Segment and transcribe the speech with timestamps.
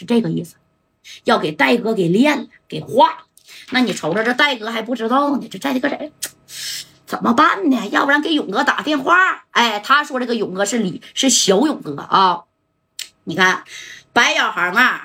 [0.00, 0.54] 是这个意思，
[1.24, 3.26] 要给戴哥给练了，给画。
[3.68, 6.10] 那你瞅瞅，这戴哥还不知道呢，这戴哥这
[7.04, 7.86] 怎么办呢？
[7.88, 9.44] 要不然给勇哥打电话。
[9.50, 12.44] 哎，他说这个勇哥是李，是小勇哥啊。
[13.24, 13.64] 你看，
[14.14, 15.02] 白小航啊，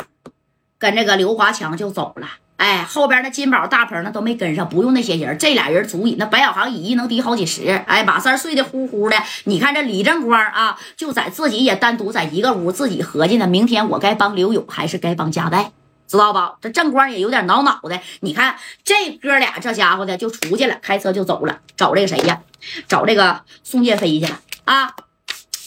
[0.78, 2.30] 跟这个刘华强就走了。
[2.58, 6.16] 哎，后边那金宝、大鹏呢都没跟上，不用那些人，这俩人足以。
[6.18, 7.68] 那白小航以一能敌好几十。
[7.68, 9.18] 哎，马三睡得呼呼的。
[9.44, 15.74] 你看这李正光啊，就在自己也单独在一个屋，自己合计呢，明天我该帮刘勇还是该帮加代，
[16.08, 16.56] 知道吧？
[16.62, 18.00] 这正光也有点恼恼的。
[18.22, 22.42] 你看这哥俩，这家伙的就出去了，开车就走了，找这个谁呀？
[22.88, 24.96] 找这个宋建飞去了啊？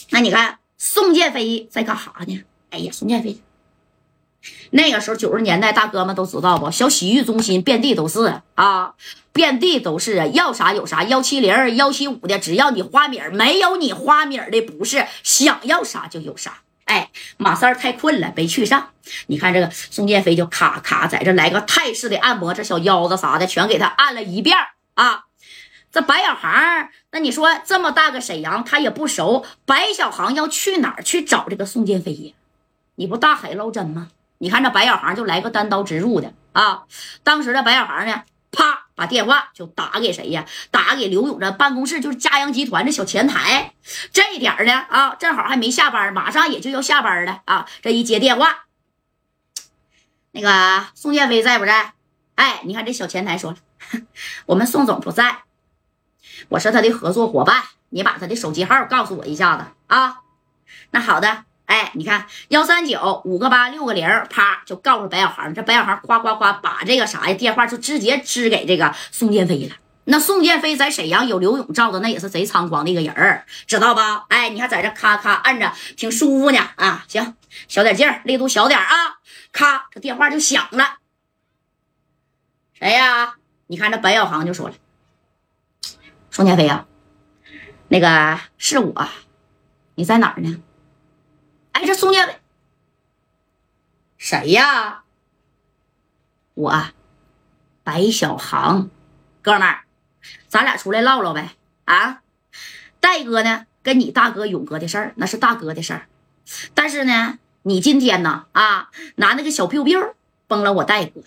[0.09, 2.43] 那你看宋建飞在干啥呢？
[2.71, 3.39] 哎呀，宋建飞。
[4.71, 6.71] 那个时候九十年代，大哥们都知道不？
[6.71, 8.93] 小洗浴中心遍地都是啊，
[9.33, 16.59] 遍地都是啊，要啥有啥，幺七零、幺七五的，只要你花米儿，没有你花米儿的不是，想要啥就有啥。
[16.85, 18.89] 哎，马三太困了，没去上。
[19.27, 24.57] 你看这个宋建飞就咔咔在这来个泰式的按摩，这小腰子啥的全给他按了一遍
[24.93, 25.25] 啊。
[25.91, 32.33] 这白小航，那你说这么大个沈阳，他也不熟，白小航要去哪儿去找这个宋建飞呀？
[32.95, 34.09] 你不大海捞针吗？
[34.39, 36.83] 你看这白小航就来个单刀直入的啊！
[37.23, 40.45] 当时的白小航呢，啪把电话就打给谁呀？
[40.71, 43.73] 打给刘勇的办公室，就是嘉阳集团的小前台。
[44.13, 47.67] 这一点呢啊，正好还没下班，马上也就要下班了啊！
[47.81, 48.65] 这一接电话，
[50.31, 51.93] 那个宋建飞在不在？
[52.35, 53.57] 哎，你看这小前台说了，
[54.47, 55.43] 我们宋总不在，
[56.47, 60.21] 我是他的合作伙伴，你把他的手机号告诉我一下子啊。
[60.91, 61.43] 那好的。
[61.69, 69.75] 哎，你看幺三九五个八六个零，啪就告诉白小航，这白小航夸夸夸把这个啥呀电话就直接支给这个宋建飞了。
[70.05, 74.25] 那宋建飞在沈阳有刘勇罩的，那也是贼猖狂的一个人儿，知道吧？
[74.29, 77.05] 哎，你看在这咔咔按着，挺舒服呢啊。
[77.07, 77.35] 行，
[77.67, 79.19] 小点劲，力度小点啊。
[79.51, 80.95] 咔，这电话就响了。
[82.73, 83.35] 谁呀？
[83.67, 84.75] 你看这白小航就说了，
[86.31, 86.87] 宋建飞啊，
[87.89, 89.07] 那个是我，
[89.93, 90.63] 你在哪儿呢？
[91.79, 92.35] 哎，这宋建伟，
[94.17, 95.03] 谁呀？
[96.53, 96.83] 我，
[97.85, 98.89] 白小航，
[99.41, 99.83] 哥们儿，
[100.49, 101.51] 咱俩出来唠唠呗。
[101.85, 102.21] 啊，
[102.99, 103.65] 戴哥呢？
[103.81, 106.09] 跟你大哥勇哥的事儿，那是大哥的事儿。
[106.73, 108.47] 但是呢，你今天呢？
[108.51, 110.15] 啊，拿那个小 biu biu
[110.47, 111.21] 崩了我戴哥，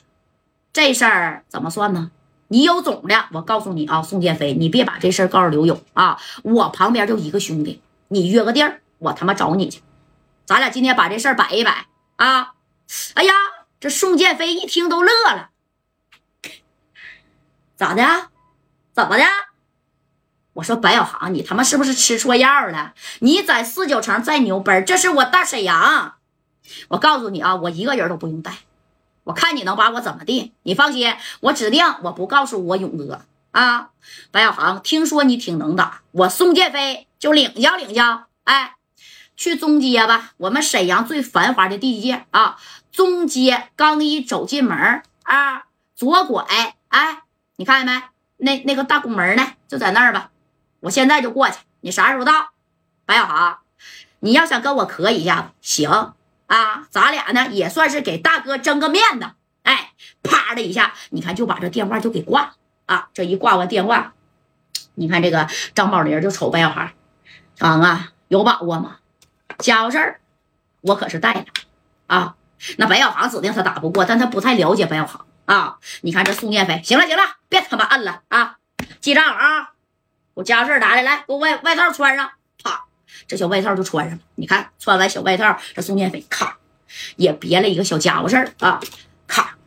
[0.74, 2.10] 这事儿怎么算呢？
[2.48, 6.20] 你有种的，我告诉你啊，宋建飞，你别把这事儿告诉刘勇啊。
[6.42, 9.80] 我旁边就一个兄弟，你约个地儿，我他妈找你去。
[10.44, 11.86] 咱俩今天把这事儿摆一摆
[12.16, 12.54] 啊！
[13.14, 13.32] 哎呀，
[13.80, 15.50] 这宋建飞一听都乐了，
[17.76, 18.28] 咋的？
[18.92, 19.24] 怎么的？
[20.54, 22.92] 我说白小航，你他妈是不是吃错药了？
[23.20, 26.16] 你在四九城再牛掰，这是我大沈阳。
[26.88, 28.58] 我告诉你啊，我一个人都不用带，
[29.24, 30.52] 我看你能把我怎么地？
[30.64, 33.22] 你放心，我指定我不告诉我勇哥
[33.52, 33.90] 啊。
[34.30, 38.26] 白小航，听说你挺能打，我宋建飞就领教领教。
[38.44, 38.74] 哎。
[39.42, 42.56] 去中街吧，我们沈阳最繁华的地界啊！
[42.92, 45.64] 中街刚一走进门啊，
[45.96, 47.22] 左拐，哎，
[47.56, 48.02] 你看见没？
[48.36, 49.44] 那那个大拱门呢？
[49.66, 50.30] 就在那儿吧。
[50.78, 52.50] 我现在就过去，你啥时候到？
[53.04, 53.58] 白小航，
[54.20, 56.12] 你要想跟我磕一下子，行
[56.46, 59.26] 啊，咱俩呢也算是给大哥争个面子。
[59.64, 59.90] 哎，
[60.22, 62.52] 啪的一下，你看就把这电话就给挂了
[62.86, 63.08] 啊！
[63.12, 64.12] 这一挂完电话，
[64.94, 66.92] 你看这个张宝林就瞅白小航，
[67.58, 68.98] 航啊，有把握吗？
[69.62, 70.20] 家伙事儿，
[70.82, 71.44] 我可是带了
[72.08, 72.34] 啊！
[72.76, 75.78] 那白小航指定他打不过，但他不太了解白小航啊。
[76.02, 78.56] 你看这宋念飞，行了行了，别他妈摁了啊！
[79.00, 79.72] 记账啊！
[80.34, 82.30] 我家伙事儿拿来，来给我外外套穿上。
[82.62, 82.84] 啪，
[83.26, 84.24] 这小外套就穿上了。
[84.34, 86.56] 你看，穿完小外套，这宋念飞咔
[87.16, 88.80] 也别了一个小家伙事儿啊！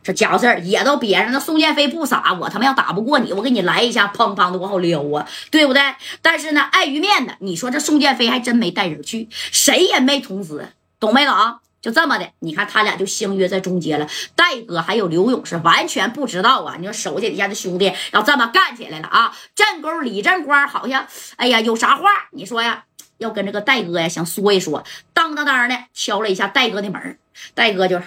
[0.06, 1.32] 这家伙事儿也都别上。
[1.32, 5.82] 那宋建飞不傻，我他妈要打不过你，我给你来一下，砰砰的往后撩啊，对不对？
[6.22, 10.68] 但是呢，碍于面子，你说这宋建飞还真没带人去，谁也没通知，
[11.00, 11.34] 懂没懂？
[11.82, 14.08] 就这么的，你看他俩就相约在中街了。
[14.36, 16.76] 戴哥还有刘勇是完全不知道啊！
[16.78, 19.36] 你说手底下的兄弟要这么干起来了啊！
[19.54, 22.84] 正宫李正官好像，哎呀，有啥话你说呀？
[23.18, 24.84] 要跟这个戴哥呀想说一说，
[25.14, 27.18] 当当当的敲了一下戴哥的门，
[27.54, 27.98] 戴哥就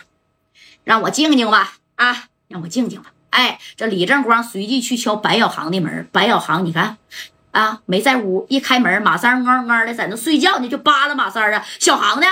[0.83, 3.11] 让我静静吧，啊，让我静静吧。
[3.31, 6.97] 哎，这李正光随即去敲白小航的门，白小航你看
[7.51, 12.25] 啊，没在屋，一开门，马三儿嗯嗯的在那睡觉呢，就扒拉马三儿啊，小航呢？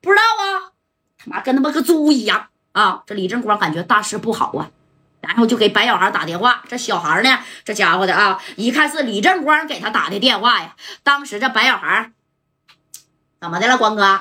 [0.00, 0.70] 不知道啊，
[1.18, 3.02] 他妈跟他妈个猪一样啊！
[3.04, 4.70] 这李正光感觉大事不好啊，
[5.20, 6.62] 然后就给白小航打电话。
[6.68, 10.76] 这小航呢，这家伙的啊，一看是李正光给他打的电话呀。
[11.02, 12.12] 当时这白小航
[13.40, 14.20] 怎么的了，光哥？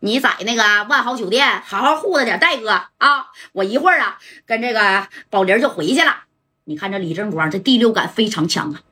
[0.00, 3.26] 你在那个万豪酒店好好护着点戴哥啊！
[3.52, 6.24] 我一会儿啊跟这个宝林就回去了。
[6.64, 8.82] 你看这李正光这第六感非常强啊，